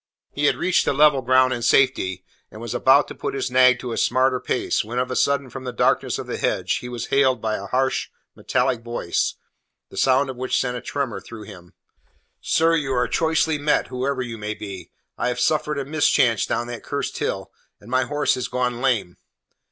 [0.31, 3.77] He had reached the level ground in safety, and was about to put his nag
[3.77, 6.89] to a smarter pace, when of a sudden from the darkness of the hedge he
[6.89, 9.35] was hailed by a harsh, metallic voice,
[9.91, 11.75] the sound of which sent a tremor through him.
[12.41, 14.89] "Sir, you are choicely met, whoever you may be.
[15.19, 19.17] I have suffered a mischance down that cursed hill, and my horse has gone lame."